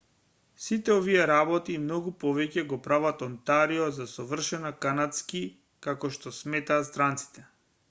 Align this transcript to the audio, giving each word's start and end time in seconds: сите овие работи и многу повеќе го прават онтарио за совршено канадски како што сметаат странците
сите 0.67 0.89
овие 0.99 1.25
работи 1.31 1.75
и 1.75 1.81
многу 1.83 2.13
повеќе 2.23 2.63
го 2.71 2.79
прават 2.87 3.21
онтарио 3.27 3.91
за 3.99 4.09
совршено 4.15 4.73
канадски 4.87 5.45
како 5.91 6.15
што 6.19 6.37
сметаат 6.41 6.93
странците 6.93 7.49